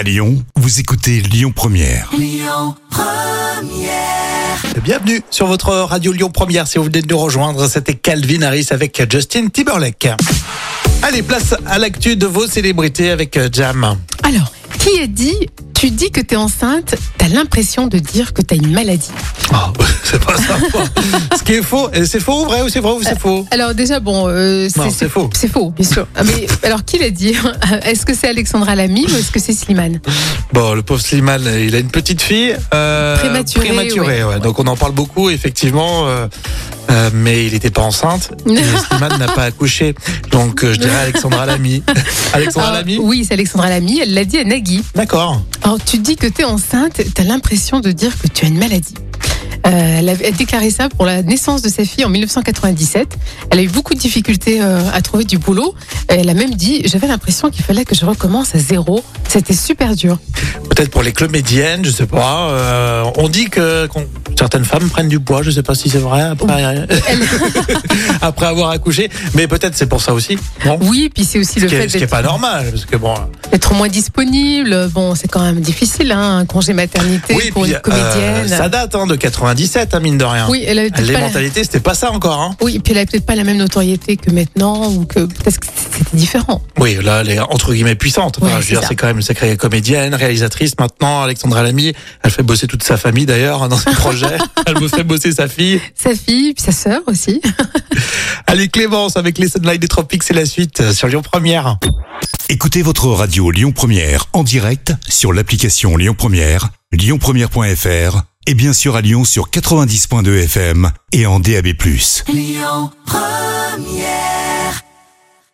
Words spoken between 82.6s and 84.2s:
Oui, puis elle avait peut-être pas la même notoriété